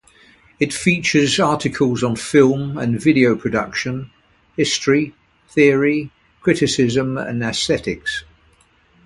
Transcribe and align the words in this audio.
It 0.59 0.73
features 0.73 1.39
articles 1.39 2.03
on 2.03 2.15
film 2.15 2.79
and 2.79 2.99
video 2.99 3.35
production, 3.35 4.09
history, 4.57 5.13
theory, 5.49 6.09
criticism, 6.41 7.19
and 7.19 7.43
aesthetics. 7.43 8.23